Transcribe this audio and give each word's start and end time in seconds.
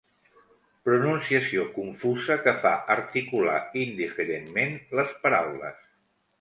Pronunciació 0.87 1.65
confusa 1.75 2.39
que 2.47 2.55
fa 2.65 2.73
articular 2.95 3.61
indiferentment 3.85 4.77
les 5.01 5.17
paraules. 5.27 5.89